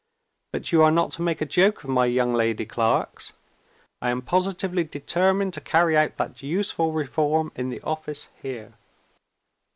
[0.51, 3.33] But you are not to make a joke of my young lady clerks.
[4.01, 8.73] I am positively determined to carry out that useful reform in the office here.